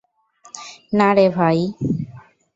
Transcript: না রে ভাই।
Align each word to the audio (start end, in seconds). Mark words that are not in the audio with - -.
না 0.93 1.09
রে 1.15 1.25
ভাই। 1.29 1.59